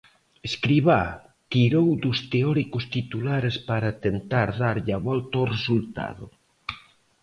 [0.49, 1.01] Escribá
[1.53, 6.25] tirou dos teóricos titulares para tentar darlle a volta ao resultado.